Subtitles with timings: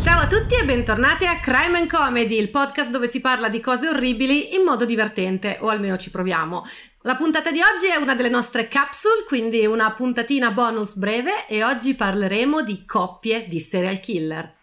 [0.00, 3.60] Ciao a tutti e bentornati a Crime and Comedy, il podcast dove si parla di
[3.60, 6.64] cose orribili in modo divertente, o almeno ci proviamo.
[7.02, 11.62] La puntata di oggi è una delle nostre capsule, quindi una puntatina bonus breve e
[11.62, 14.59] oggi parleremo di coppie di serial killer.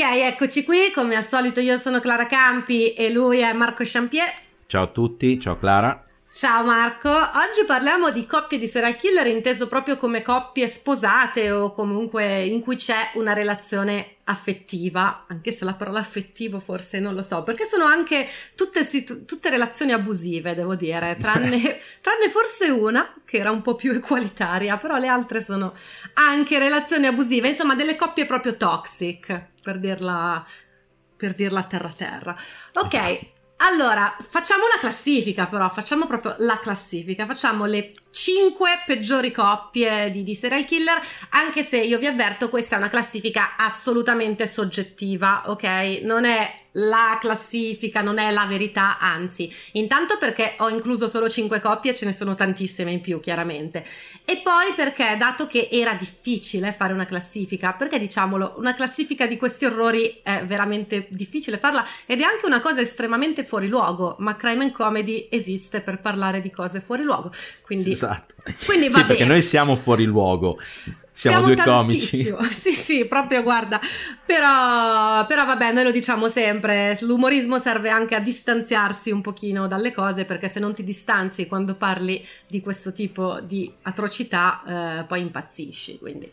[0.00, 4.32] Ok, eccoci qui, come al solito io sono Clara Campi e lui è Marco Champier.
[4.66, 6.06] Ciao a tutti, ciao Clara.
[6.32, 11.72] Ciao Marco, oggi parliamo di coppie di serial killer inteso proprio come coppie sposate o
[11.72, 17.22] comunque in cui c'è una relazione affettiva, anche se la parola affettivo forse non lo
[17.22, 23.12] so, perché sono anche tutte, situ- tutte relazioni abusive, devo dire, tranne, tranne forse una
[23.24, 25.74] che era un po' più equalitaria, però le altre sono
[26.14, 30.46] anche relazioni abusive, insomma delle coppie proprio toxic, per dirla,
[31.16, 32.36] per dirla terra terra.
[32.74, 33.38] Ok.
[33.62, 40.22] Allora, facciamo una classifica però, facciamo proprio la classifica, facciamo le 5 peggiori coppie di,
[40.22, 40.98] di serial killer,
[41.30, 46.00] anche se io vi avverto questa è una classifica assolutamente soggettiva, ok?
[46.04, 51.60] Non è la classifica, non è la verità, anzi, intanto perché ho incluso solo 5
[51.60, 53.84] coppie, ce ne sono tantissime in più chiaramente,
[54.24, 59.36] e poi perché dato che era difficile fare una classifica, perché diciamolo, una classifica di
[59.36, 64.36] questi orrori è veramente difficile farla ed è anche una cosa estremamente fuori luogo, ma
[64.36, 68.34] Crime and Comedy esiste per parlare di cose fuori luogo, quindi, Esatto.
[68.64, 69.34] quindi va sì, perché bene.
[69.34, 70.58] noi siamo fuori luogo.
[71.28, 72.36] Siamo, due tantissimo.
[72.36, 72.54] comici.
[72.60, 73.80] Sì, sì, proprio guarda.
[74.24, 79.92] Però, però vabbè, noi lo diciamo sempre, l'umorismo serve anche a distanziarsi un pochino dalle
[79.92, 85.20] cose, perché se non ti distanzi quando parli di questo tipo di atrocità, eh, poi
[85.20, 85.98] impazzisci.
[85.98, 86.30] Quindi.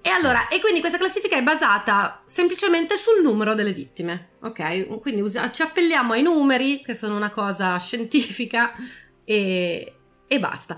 [0.00, 5.00] E allora, e quindi questa classifica è basata semplicemente sul numero delle vittime, ok?
[5.00, 8.74] Quindi usa- ci appelliamo ai numeri, che sono una cosa scientifica,
[9.24, 9.92] e,
[10.26, 10.76] e basta.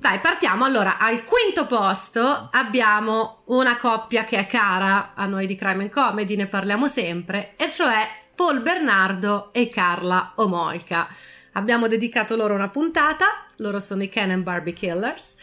[0.00, 0.64] Dai, partiamo.
[0.64, 5.90] Allora, al quinto posto abbiamo una coppia che è cara a noi di Crime and
[5.90, 11.08] Comedy, ne parliamo sempre, e cioè Paul Bernardo e Carla Omolka.
[11.54, 15.34] Abbiamo dedicato loro una puntata, loro sono i Ken and Barbie Killers.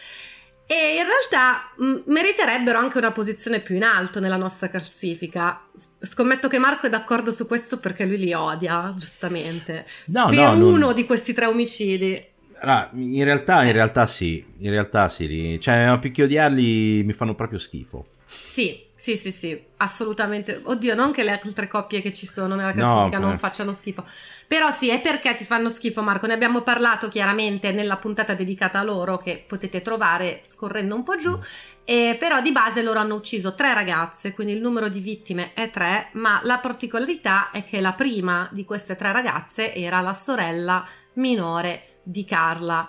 [0.68, 5.68] E in realtà mh, meriterebbero anche una posizione più in alto nella nostra classifica.
[6.00, 9.86] Scommetto che Marco è d'accordo su questo perché lui li odia, giustamente.
[10.06, 12.34] No, per no, non- uno di questi tre omicidi.
[12.60, 17.34] Allora, in realtà, in realtà sì, in realtà sì, cioè più che odiarli mi fanno
[17.34, 18.06] proprio schifo.
[18.26, 20.60] Sì, sì, sì, sì, assolutamente.
[20.64, 23.38] Oddio, non che le altre coppie che ci sono nella No, classifica non eh.
[23.38, 24.04] facciano schifo.
[24.46, 26.26] Però sì, è perché ti fanno schifo, Marco.
[26.26, 31.16] Ne abbiamo parlato chiaramente nella puntata dedicata a loro, che potete trovare scorrendo un po'
[31.16, 31.38] giù.
[31.84, 35.70] E però di base loro hanno ucciso tre ragazze, quindi il numero di vittime è
[35.70, 40.84] tre, ma la particolarità è che la prima di queste tre ragazze era la sorella
[41.14, 42.88] minore di Carla.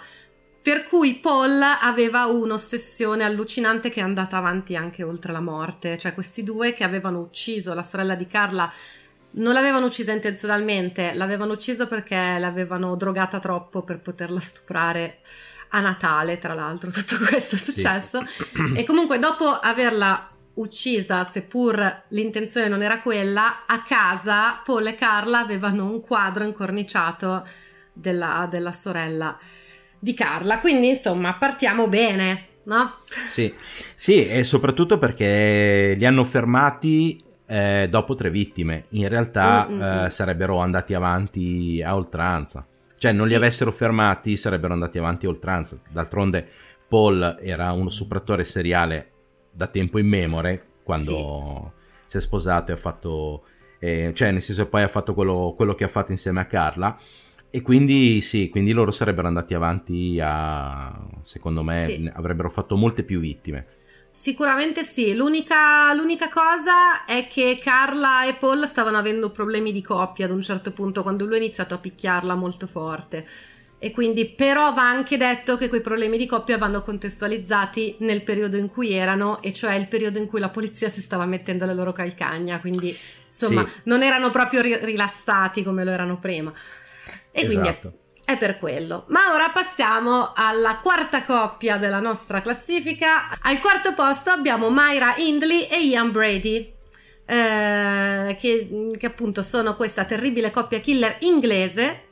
[0.61, 5.97] Per cui Paul aveva un'ossessione allucinante che è andata avanti anche oltre la morte.
[5.97, 8.71] Cioè, questi due che avevano ucciso la sorella di Carla
[9.31, 15.19] non l'avevano uccisa intenzionalmente, l'avevano ucciso perché l'avevano drogata troppo per poterla stuprare
[15.69, 17.71] a Natale, tra l'altro, tutto questo è Sì.
[17.71, 18.21] successo.
[18.75, 25.39] E comunque, dopo averla uccisa, seppur l'intenzione non era quella, a casa Paul e Carla
[25.39, 27.45] avevano un quadro incorniciato
[27.99, 29.37] della, della sorella
[29.99, 30.59] di Carla.
[30.59, 32.97] Quindi, insomma, partiamo bene, no?
[33.29, 33.53] Sì,
[33.95, 38.85] sì, e soprattutto perché li hanno fermati eh, dopo tre vittime.
[38.89, 40.07] In realtà Mm, mm, eh, mm.
[40.07, 42.65] sarebbero andati avanti a oltranza.
[42.95, 43.29] Cioè, non Sì.
[43.31, 45.79] li avessero fermati, sarebbero andati avanti a oltranza.
[45.89, 46.47] D'altronde,
[46.87, 49.11] Paul era uno supratore seriale
[49.51, 51.73] da tempo immemore, quando
[52.05, 53.43] si è sposato e ha fatto...
[53.79, 56.97] eh, cioè, nel senso, poi ha fatto quello, quello che ha fatto insieme a Carla.
[57.49, 62.11] E quindi sì, quindi loro sarebbero andati avanti a, secondo me, Sì.
[62.13, 63.65] avrebbero fatto molte più vittime.
[64.11, 70.25] Sicuramente sì, l'unica, l'unica cosa è che Carla e Paul stavano avendo problemi di coppia
[70.25, 73.25] ad un certo punto quando lui ha iniziato a picchiarla molto forte.
[73.79, 78.57] e quindi però va anche detto che quei problemi di coppia vanno contestualizzati nel periodo
[78.57, 81.75] in cui erano e cioè il periodo in cui la polizia si stava mettendo le
[81.75, 82.95] loro calcagna quindi
[83.27, 83.81] insomma sì.
[83.83, 86.51] non erano proprio ri- rilassati come lo erano prima
[87.37, 87.79] e esatto.
[87.79, 93.93] quindi è, per quello ma ora passiamo alla quarta coppia della nostra classifica al quarto
[93.93, 96.73] posto abbiamo Myra Hindley e Ian Brady
[97.25, 102.05] eh, che, che appunto sono questa terribile coppia killer inglese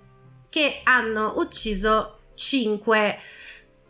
[0.49, 3.17] che hanno ucciso cinque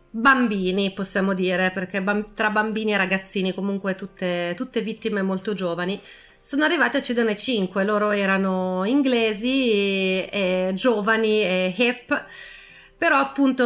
[0.09, 2.03] bambini, possiamo dire, perché
[2.33, 5.99] tra bambini e ragazzini, comunque tutte, tutte vittime molto giovani.
[6.45, 12.25] Sono arrivati a ucciderne cinque, loro erano inglesi, e, e giovani e hip.
[12.95, 13.63] Però appunto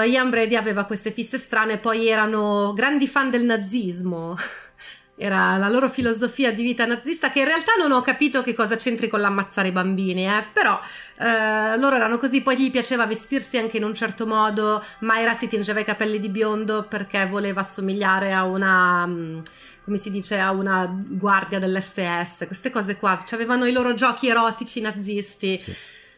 [0.00, 4.34] Ian Brady aveva queste fisse strane, poi erano grandi fan del nazismo.
[5.14, 8.76] Era la loro filosofia di vita nazista che in realtà non ho capito che cosa
[8.76, 10.46] c'entri con l'ammazzare i bambini, eh?
[10.52, 10.80] però
[11.18, 15.48] eh, loro erano così, poi gli piaceva vestirsi anche in un certo modo, Mayra si
[15.48, 19.38] tingeva i capelli di biondo perché voleva assomigliare a una mm,
[19.84, 24.80] come si dice, a una guardia dell'SS, queste cose qua, avevano i loro giochi erotici
[24.80, 25.58] nazisti.
[25.58, 25.74] Sì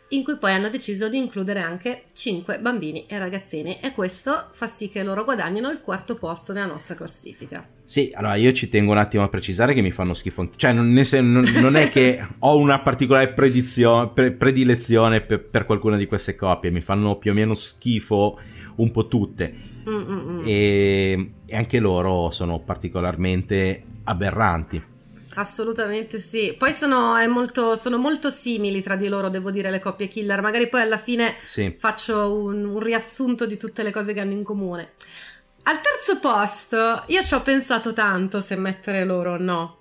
[0.08, 4.66] in cui poi hanno deciso di includere anche 5 bambini e ragazzini e questo fa
[4.66, 7.66] sì che loro guadagnino il quarto posto nella nostra classifica.
[7.84, 10.92] Sì, allora io ci tengo un attimo a precisare che mi fanno schifo, cioè non,
[10.92, 16.70] non, non è che ho una particolare pre, predilezione per, per, qualcuna di queste coppie,
[16.70, 18.38] mi fanno più o meno schifo
[18.76, 19.72] un po' tutte
[20.44, 24.92] e, e anche loro sono particolarmente aberranti.
[25.36, 26.54] Assolutamente sì.
[26.56, 30.40] Poi sono molto, sono, molto, simili tra di loro, devo dire, le coppie killer.
[30.40, 31.74] Magari poi alla fine sì.
[31.76, 34.92] faccio un, un, riassunto di tutte le cose che hanno in comune.
[35.64, 39.78] Al terzo posto, io ci ho pensato tanto se mettere loro o no.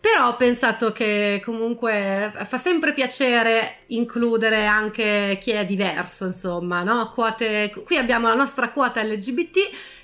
[0.00, 7.10] Però ho pensato che comunque fa sempre piacere includere anche chi è diverso, insomma, no?
[7.10, 9.58] Quote, qui abbiamo la nostra quota LGBT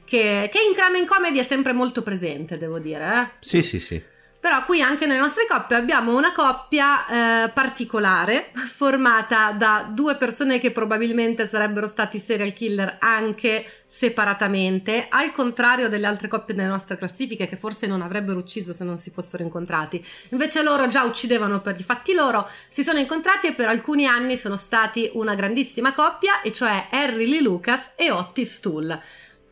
[0.05, 3.05] che, che in Crime in Comedy è sempre molto presente, devo dire.
[3.05, 3.37] Eh?
[3.41, 4.03] Sì, sì, sì.
[4.39, 10.59] Però qui anche nelle nostre coppie abbiamo una coppia eh, particolare, formata da due persone
[10.59, 16.97] che probabilmente sarebbero stati serial killer anche separatamente, al contrario delle altre coppie delle nostre
[16.97, 20.05] classifiche che forse non avrebbero ucciso se non si fossero incontrati.
[20.31, 24.37] Invece loro già uccidevano per i fatti loro, si sono incontrati e per alcuni anni
[24.37, 29.01] sono stati una grandissima coppia, e cioè Harry Lee Lucas e Otis Tull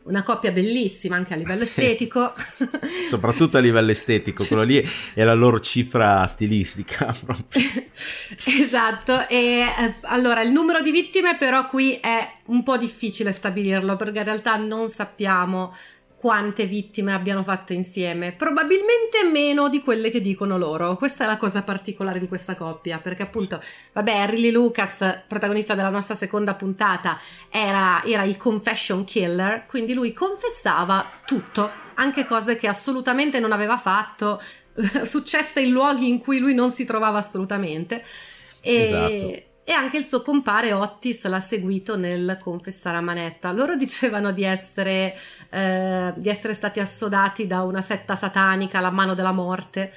[0.04, 2.34] una coppia bellissima anche a livello estetico.
[3.08, 4.82] Soprattutto a livello estetico, quello lì
[5.14, 7.14] è la loro cifra stilistica.
[8.44, 13.96] esatto, e eh, allora il numero di vittime però qui è un po' difficile stabilirlo
[13.96, 15.74] perché in realtà non sappiamo
[16.24, 20.96] quante vittime abbiano fatto insieme, probabilmente meno di quelle che dicono loro.
[20.96, 23.60] Questa è la cosa particolare di questa coppia, perché appunto,
[23.92, 30.14] vabbè, Lee Lucas, protagonista della nostra seconda puntata, era, era il confession killer, quindi lui
[30.14, 34.40] confessava tutto, anche cose che assolutamente non aveva fatto,
[35.04, 38.02] successe in luoghi in cui lui non si trovava assolutamente.
[38.62, 43.50] E, esatto e anche il suo compare Otis l'ha seguito nel confessare a manetta.
[43.50, 45.16] Loro dicevano di essere,
[45.48, 49.92] eh, di essere stati assodati da una setta satanica, la mano della morte,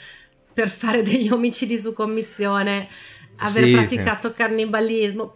[0.54, 2.88] per fare degli omicidi su commissione,
[3.38, 4.34] aver sì, praticato sì.
[4.36, 5.36] cannibalismo,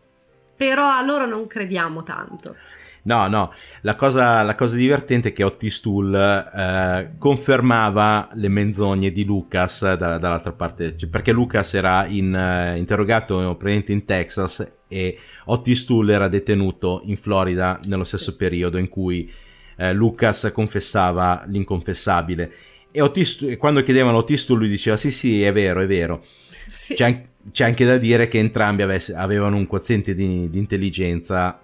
[0.56, 2.56] però a loro non crediamo tanto.
[3.04, 3.52] No, no,
[3.82, 9.96] la cosa, la cosa divertente è che Otis Tool eh, confermava le menzogne di Lucas
[9.96, 15.86] da, dall'altra parte, cioè, perché Lucas era in, eh, interrogato presente in Texas e Otis
[15.86, 19.32] Tool era detenuto in Florida nello stesso periodo in cui
[19.78, 22.52] eh, Lucas confessava l'inconfessabile.
[22.92, 26.24] E Otis, quando chiedevano a Otis lui diceva sì sì è vero, è vero.
[26.68, 26.94] Sì.
[26.94, 31.60] C'è, c'è, anche da dire che entrambi avesse, avevano un quoziente di, di intelligenza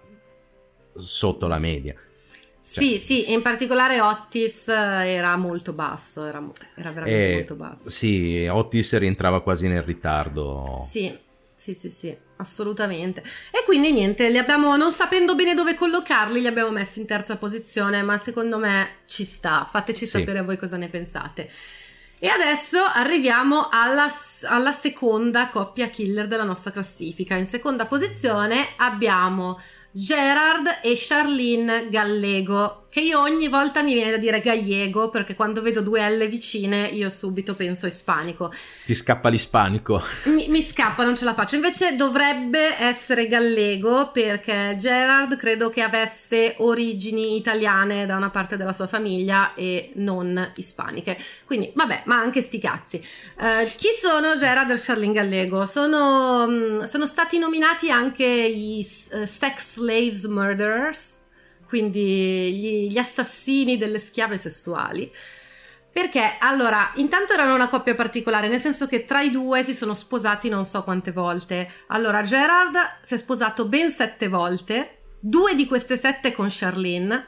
[1.00, 1.94] sotto la media.
[2.70, 2.84] Cioè.
[2.84, 6.44] Sì, sì, in particolare Otis era molto basso, era,
[6.76, 7.90] era veramente eh, molto basso.
[7.90, 10.76] Sì, Otis rientrava quasi nel ritardo.
[10.86, 11.18] Sì,
[11.56, 13.24] sì, sì, sì, assolutamente.
[13.52, 17.38] E quindi niente, li abbiamo, non sapendo bene dove collocarli, li abbiamo messi in terza
[17.38, 19.66] posizione, ma secondo me ci sta.
[19.70, 20.20] Fateci sì.
[20.20, 21.50] sapere voi cosa ne pensate.
[22.20, 24.08] E adesso arriviamo alla,
[24.44, 27.36] alla, seconda coppia killer della nostra classifica.
[27.36, 29.60] In seconda posizione abbiamo
[29.98, 32.88] Gerard e Charlene Gallego.
[32.98, 36.88] che io ogni volta mi viene da dire gallego perché quando vedo due L vicine
[36.88, 38.52] io subito penso ispanico.
[38.86, 40.02] Ti scappa l'ispanico?
[40.24, 41.56] Mi, mi scappa, non ce la faccio.
[41.56, 48.74] Invece dovrebbe essere gallego perché Gerard credo che avesse origini italiane da una parte della
[48.74, 51.20] sua famiglia e non ispaniche.
[51.46, 53.00] Quindi vabbè, ma anche sti cazzi.
[53.38, 55.68] Uh, chi sono Gerard e Charlene Gallego?
[55.68, 61.26] Sono, um, sono stati nominati anche i uh, Sex Slaves Murderers
[61.68, 65.12] quindi gli, gli assassini delle schiave sessuali.
[65.92, 69.94] Perché allora, intanto erano una coppia particolare, nel senso che tra i due si sono
[69.94, 71.70] sposati non so quante volte.
[71.88, 77.28] Allora, Gerard si è sposato ben sette volte, due di queste sette con Charlene,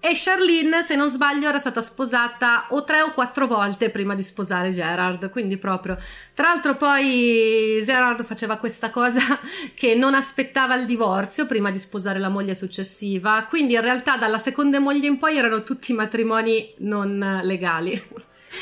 [0.00, 4.22] e Charlene, se non sbaglio, era stata sposata o tre o quattro volte prima di
[4.22, 5.98] sposare Gerard, quindi proprio.
[6.34, 9.20] Tra l'altro poi Gerard faceva questa cosa
[9.74, 14.38] che non aspettava il divorzio prima di sposare la moglie successiva, quindi in realtà dalla
[14.38, 18.00] seconda moglie in poi erano tutti matrimoni non legali.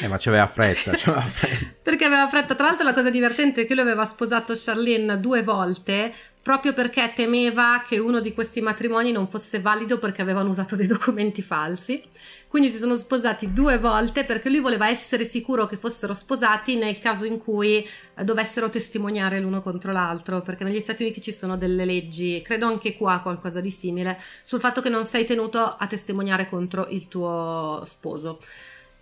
[0.01, 1.75] Eh, ma c'aveva fretta, c'aveva fretta.
[1.83, 2.55] perché aveva fretta.
[2.55, 6.13] Tra l'altro la cosa divertente è che lui aveva sposato Charlene due volte
[6.47, 10.87] proprio perché temeva che uno di questi matrimoni non fosse valido perché avevano usato dei
[10.87, 12.01] documenti falsi.
[12.47, 17.01] Quindi si sono sposati due volte perché lui voleva essere sicuro che fossero sposati nel
[17.01, 21.57] caso in cui eh, dovessero testimoniare l'uno contro l'altro, perché negli Stati Uniti ci sono
[21.57, 25.87] delle leggi, credo anche qua qualcosa di simile, sul fatto che non sei tenuto a
[25.89, 28.39] testimoniare contro il tuo sposo.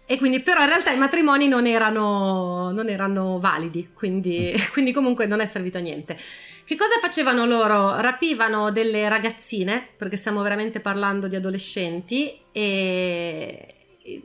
[0.06, 4.60] E quindi, però, in realtà i matrimoni non erano, non erano validi, quindi, mm.
[4.72, 6.18] quindi, comunque non è servito a niente.
[6.66, 8.00] Che cosa facevano loro?
[8.00, 13.74] Rapivano delle ragazzine, perché stiamo veramente parlando di adolescenti, e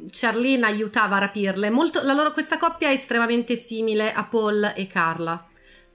[0.09, 1.69] Charlene aiutava a rapirle.
[1.69, 5.45] Molto, loro, questa coppia è estremamente simile a Paul e Carla,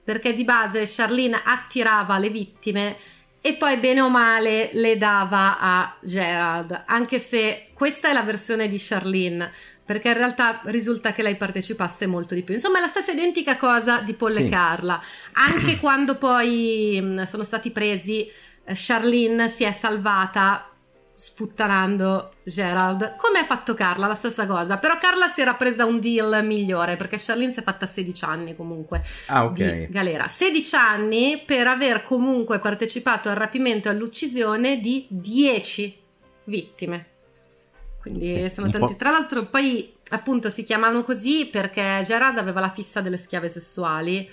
[0.03, 2.97] perché di base Charlene attirava le vittime
[3.41, 8.67] e poi bene o male le dava a Gerald, anche se questa è la versione
[8.67, 9.51] di Charlene
[9.85, 12.55] perché in realtà risulta che lei partecipasse molto di più.
[12.55, 14.45] Insomma, è la stessa identica cosa di Paul sì.
[14.45, 14.99] e Carla.
[15.33, 20.69] Anche quando poi mh, sono stati presi, eh, Charlene si è salvata
[21.17, 24.77] sputtanando Gerald, come ha fatto Carla, la stessa cosa.
[24.77, 28.55] Però Carla si era presa un deal migliore perché Charlene si è fatta 16 anni
[28.55, 29.85] comunque ah, okay.
[29.85, 30.27] di galera.
[30.27, 36.03] 16 anni per aver comunque partecipato al rapimento e all'uccisione di 10
[36.45, 37.13] vittime.
[38.05, 38.95] Quindi sì, sono tanti.
[38.97, 44.29] Tra l'altro, poi appunto si chiamavano così perché Gerard aveva la fissa delle schiave sessuali.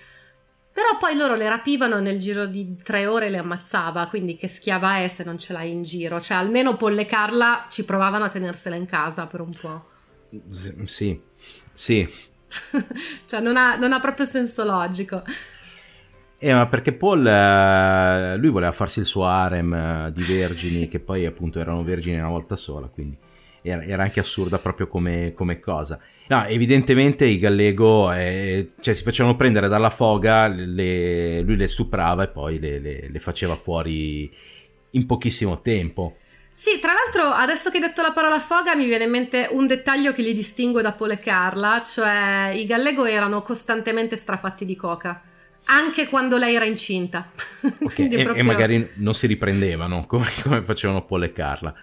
[0.71, 4.99] Però poi loro le rapivano nel giro di tre ore le ammazzava, quindi che schiava
[4.99, 6.21] è se non ce l'hai in giro?
[6.21, 9.85] Cioè, almeno Polle e Carla ci provavano a tenersela in casa per un po'.
[10.50, 11.21] sì,
[11.73, 12.11] sì.
[13.26, 15.23] cioè, non ha, non ha, proprio senso logico.
[16.38, 21.00] Eh, ma perché Paul, eh, lui voleva farsi il suo harem eh, di vergini, che
[21.00, 23.17] poi appunto erano vergini una volta sola, quindi
[23.62, 25.99] era, era anche assurda proprio come, come, cosa.
[26.28, 32.25] No, evidentemente i Gallego eh, cioè, si facevano prendere dalla foga, le, lui le stuprava
[32.25, 34.31] e poi le, le, le faceva fuori
[34.90, 36.16] in pochissimo tempo.
[36.54, 39.66] Sì, tra l'altro adesso che hai detto la parola foga mi viene in mente un
[39.66, 44.76] dettaglio che li distingue da Paul e Carla, cioè i Gallego erano costantemente strafatti di
[44.76, 45.23] coca,
[45.64, 47.31] anche quando lei era incinta.
[47.83, 48.42] Okay, e, proprio...
[48.42, 51.75] e, magari non si riprendevano come, come facevano Paul e Carla.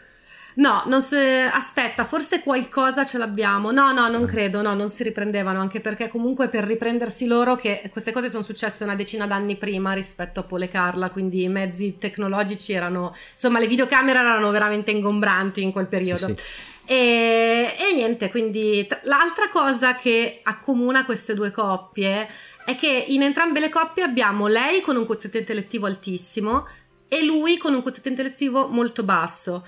[0.56, 1.16] No, non si...
[1.16, 3.72] aspetta, forse qualcosa ce l'abbiamo.
[3.72, 4.28] No, no, non mm.
[4.28, 8.44] credo, no, non si riprendevano, anche perché comunque per riprendersi loro, che queste cose sono
[8.44, 13.60] successe una decina d'anni prima rispetto a Pole Carla, quindi i mezzi tecnologici erano, insomma,
[13.60, 16.28] le videocamere erano veramente ingombranti in quel periodo.
[16.28, 16.44] Sì, sì.
[16.86, 22.28] E, e niente, quindi t- l'altra cosa che accomuna queste due coppie
[22.66, 26.68] è che in entrambe le coppie abbiamo lei con un quoziente intellettivo altissimo
[27.08, 29.66] e lui con un quoziente intellettivo molto basso.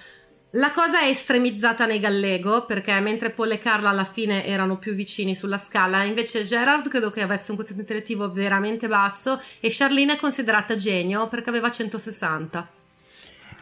[0.56, 4.94] La cosa è estremizzata nei Gallego perché mentre Paul e Carla alla fine erano più
[4.94, 10.16] vicini sulla scala, invece Gerard credo che avesse un quoziente intellettivo veramente basso e Charlene
[10.16, 12.68] è considerata genio perché aveva 160.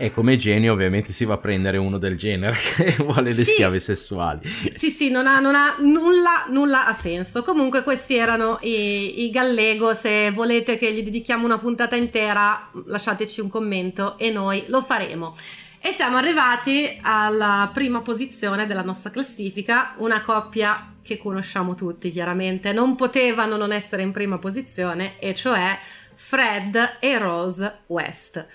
[0.02, 3.52] E come genio ovviamente si va a prendere uno del genere che vuole le sì,
[3.52, 4.48] schiave sessuali.
[4.48, 7.44] Sì, sì, non ha, non ha nulla, nulla a senso.
[7.44, 13.42] Comunque questi erano i, i Gallego, se volete che gli dedichiamo una puntata intera lasciateci
[13.42, 15.36] un commento e noi lo faremo.
[15.82, 22.74] E siamo arrivati alla prima posizione della nostra classifica, una coppia che conosciamo tutti chiaramente,
[22.74, 25.80] non potevano non essere in prima posizione, e cioè
[26.16, 28.46] Fred e Rose West.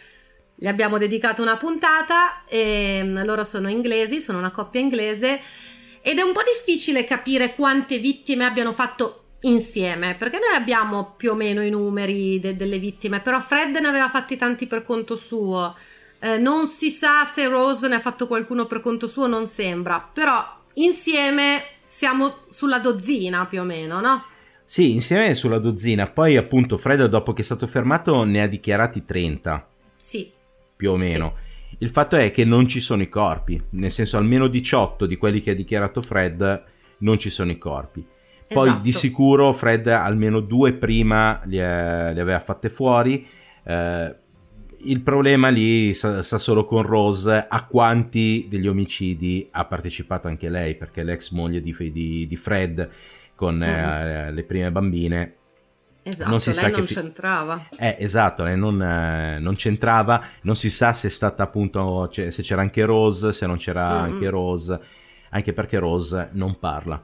[0.54, 5.40] Gli abbiamo dedicato una puntata e mm, loro sono inglesi, sono una coppia inglese
[6.02, 11.33] ed è un po' difficile capire quante vittime abbiano fatto insieme, perché noi abbiamo più
[11.33, 15.16] o meno i numeri de- delle vittime, però Fred ne aveva fatti tanti per conto
[15.16, 15.75] suo.
[16.25, 20.09] Eh, non si sa se Rose ne ha fatto qualcuno per conto suo, non sembra,
[20.11, 20.43] però
[20.75, 24.25] insieme siamo sulla dozzina più o meno, no?
[24.64, 26.09] Sì, insieme sulla dozzina.
[26.09, 29.69] Poi appunto Fred dopo che è stato fermato ne ha dichiarati 30.
[30.00, 30.33] Sì.
[30.75, 31.35] Più o meno.
[31.69, 31.76] Sì.
[31.81, 35.43] Il fatto è che non ci sono i corpi, nel senso almeno 18 di quelli
[35.43, 36.64] che ha dichiarato Fred
[37.00, 38.02] non ci sono i corpi.
[38.49, 38.83] Poi esatto.
[38.83, 43.26] di sicuro Fred almeno due prima li, eh, li aveva fatte fuori.
[43.62, 44.23] Eh,
[44.85, 50.49] il problema lì sta, sta, solo con Rose a quanti degli omicidi ha partecipato anche
[50.49, 52.91] lei, perché l'ex moglie di, di, di Fred
[53.35, 55.35] con eh, le prime bambine.
[56.07, 57.69] Esatto, non si lei sa non che c'entrava.
[57.79, 62.31] Eh, esatto, lei non, eh, non, c'entrava, non si sa se è stata appunto, cioè,
[62.31, 64.12] se c'era anche Rose, se non c'era mm-hmm.
[64.12, 64.81] anche Rose,
[65.31, 67.03] anche perché Rose non parla.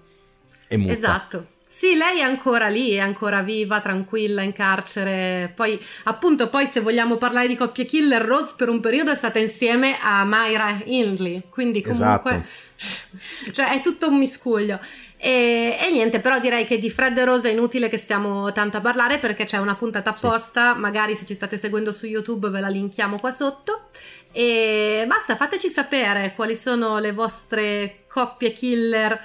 [0.69, 0.93] È muta.
[0.93, 1.47] Esatto.
[1.73, 5.53] Sì, lei è ancora lì, è ancora viva, tranquilla, in carcere.
[5.55, 9.39] Poi, appunto, poi se vogliamo parlare di coppie killer, Rose per un periodo è stata
[9.39, 12.45] insieme a Myra Hindley, quindi comunque...
[12.77, 13.53] Esatto.
[13.53, 14.81] cioè è tutto un miscuglio.
[15.17, 18.79] E, e, niente, però direi che di Fred e Rose è inutile che stiamo tanto
[18.79, 20.81] a parlare perché c'è una puntata apposta, sì.
[20.81, 23.91] magari se ci state seguendo su YouTube ve la linkiamo qua sotto.
[24.33, 29.21] E basta, fateci sapere quali sono le vostre coppie killer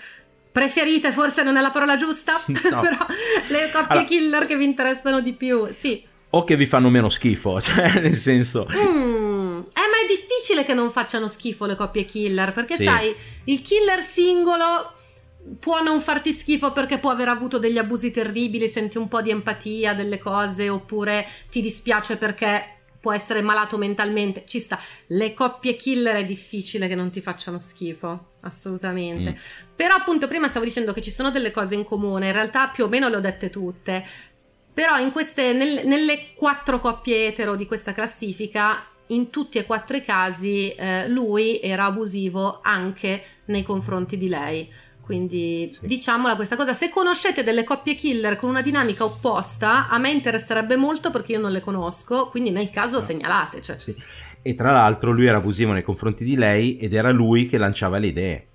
[0.55, 2.53] preferite forse non è la parola giusta, no.
[2.79, 3.05] però
[3.49, 6.01] le coppie allora, killer che vi interessano di più, sì.
[6.29, 8.65] O che vi fanno meno schifo, cioè nel senso...
[8.71, 9.57] Mm.
[9.57, 12.85] Eh, ma è difficile che non facciano schifo le coppie killer, perché sì.
[12.85, 13.13] sai,
[13.45, 14.93] il killer singolo
[15.59, 19.31] può non farti schifo perché può aver avuto degli abusi terribili, senti un po' di
[19.31, 22.74] empatia delle cose, oppure ti dispiace perché
[23.05, 24.79] può essere malato mentalmente, ci sta.
[25.09, 29.29] Le coppie killer è difficile che non ti facciano schifo, assolutamente.
[29.29, 29.73] Mm.
[29.75, 32.85] Però appunto prima stavo dicendo che ci sono delle cose in comune, in realtà più
[32.85, 34.03] o meno le ho dette tutte.
[34.73, 39.95] Però in queste, nel, nelle quattro coppie etero di questa classifica, in tutti e quattro
[39.95, 44.67] i casi eh, lui era abusivo anche nei confronti di lei
[45.05, 45.85] quindi sì.
[45.85, 46.73] diciamola questa cosa.
[46.73, 51.39] Se conoscete delle coppie killer con una dinamica opposta, a me interesserebbe molto perché io
[51.39, 53.03] non le conosco, quindi nel caso no.
[53.03, 53.61] segnalate.
[53.61, 53.77] Cioè.
[53.77, 53.95] Sì.
[54.41, 57.99] E tra l'altro lui era abusivo nei confronti di lei ed era lui che lanciava
[57.99, 58.47] le idee.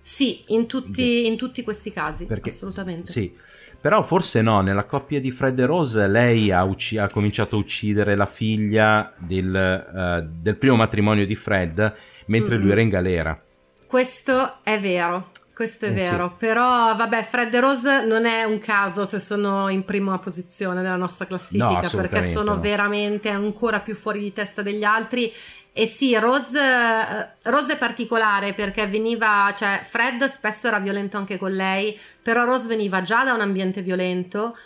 [0.00, 3.10] Sì, in tutti, in tutti questi casi, perché, assolutamente.
[3.10, 3.34] Sì,
[3.80, 7.58] però forse no, nella coppia di Fred e Rose lei ha, ucc- ha cominciato a
[7.58, 11.94] uccidere la figlia del, uh, del primo matrimonio di Fred
[12.26, 12.62] mentre mm-hmm.
[12.62, 13.42] lui era in galera.
[13.86, 16.46] Questo è vero, questo è eh vero, sì.
[16.46, 20.94] però vabbè, Fred e Rose non è un caso se sono in prima posizione nella
[20.94, 22.60] nostra classifica, no, perché sono no.
[22.60, 25.32] veramente ancora più fuori di testa degli altri.
[25.72, 31.38] E sì, Rose, eh, Rose, è particolare perché veniva, cioè Fred spesso era violento anche
[31.38, 34.56] con lei, però Rose veniva già da un ambiente violento,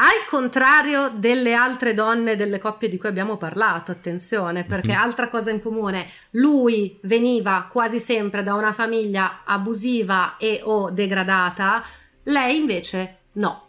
[0.00, 5.02] al contrario delle altre donne delle coppie di cui abbiamo parlato, attenzione, perché mm-hmm.
[5.02, 11.84] altra cosa in comune, lui veniva quasi sempre da una famiglia abusiva e o degradata,
[12.24, 13.66] lei invece no.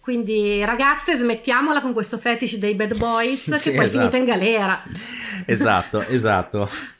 [0.00, 3.98] Quindi ragazze smettiamola con questo fetish dei bad boys che poi esatto.
[3.98, 4.82] finite in galera.
[5.46, 6.68] Esatto, esatto.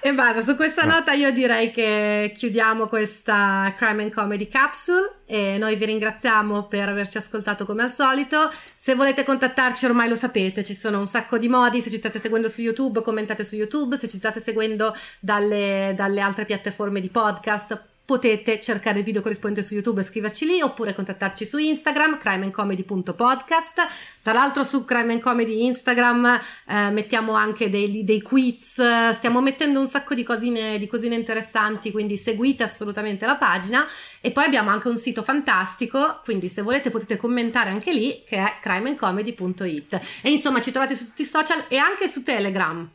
[0.00, 5.56] E basta, su questa nota io direi che chiudiamo questa Crime and Comedy Capsule e
[5.58, 8.50] noi vi ringraziamo per averci ascoltato come al solito.
[8.74, 12.18] Se volete contattarci ormai lo sapete, ci sono un sacco di modi, se ci state
[12.18, 17.08] seguendo su YouTube commentate su YouTube, se ci state seguendo dalle, dalle altre piattaforme di
[17.08, 22.18] podcast potete cercare il video corrispondente su YouTube e scriverci lì oppure contattarci su Instagram
[22.18, 23.86] crimeandcomedy.podcast
[24.22, 26.38] tra l'altro su Crime and Comedy Instagram
[26.68, 28.82] eh, mettiamo anche dei, dei, quiz.
[29.12, 33.86] Stiamo mettendo un sacco di cosine, di cosine interessanti quindi seguite assolutamente la pagina.
[34.20, 38.36] E poi abbiamo anche un sito fantastico quindi se volete potete commentare anche lì che
[38.36, 42.86] è crimeandcomedy.it e insomma ci trovate su tutti i social e anche su Telegram.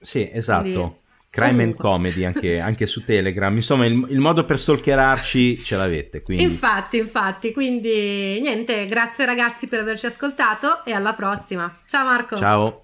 [0.00, 0.62] Sì esatto.
[0.62, 1.02] Quindi
[1.34, 3.52] Crime and Comedy anche, anche, su Telegram.
[3.54, 6.22] Insomma, il, il, modo per stalkerarci ce l'avete.
[6.22, 6.44] Quindi.
[6.44, 7.52] Infatti, infatti.
[7.52, 11.76] Quindi, niente, grazie ragazzi per averci ascoltato e alla prossima.
[11.86, 12.36] Ciao Marco.
[12.36, 12.83] Ciao.